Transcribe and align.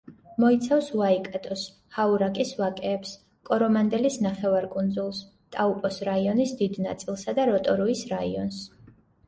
მოიცავს 0.43 0.85
უაიკატოს, 0.99 1.65
ჰაურაკის 1.97 2.53
ვაკეებს, 2.61 3.11
კორომანდელის 3.51 4.19
ნახევარკუნძულს, 4.29 5.21
ტაუპოს 5.59 6.03
რაიონის 6.13 6.57
დიდ 6.65 6.83
ნაწილსა 6.89 7.39
და 7.43 7.49
როტორუის 7.55 8.07
რაიონს. 8.19 8.67